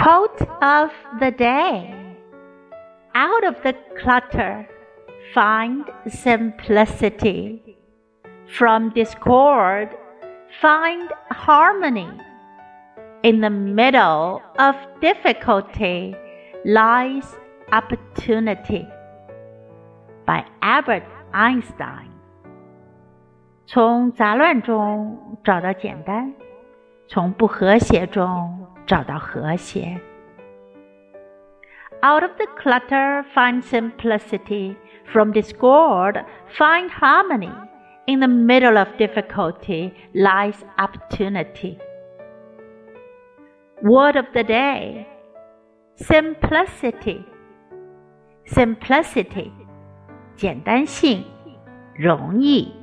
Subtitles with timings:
[0.00, 1.94] Quote of the day
[3.14, 4.68] Out of the clutter,
[5.32, 7.78] find simplicity.
[8.58, 9.88] From discord,
[10.60, 12.08] find harmony.
[13.22, 16.14] In the middle of difficulty
[16.64, 17.36] lies
[17.72, 18.86] opportunity.
[20.26, 22.10] By Albert Einstein.
[23.66, 26.32] 从杂乱中找到简单，
[27.08, 30.00] 从不和谐中 找到和谐。
[32.02, 34.76] Out of the clutter, find simplicity.
[35.12, 37.52] From discord, find harmony.
[38.06, 41.78] In the middle of difficulty lies opportunity.
[43.82, 45.06] Word of the day
[45.96, 47.24] Simplicity.
[48.44, 49.50] Simplicity.
[50.36, 51.24] 简单性，
[51.96, 52.79] 容易。